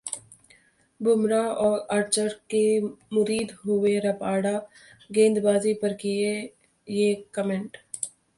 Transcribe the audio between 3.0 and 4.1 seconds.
मुरीद हुए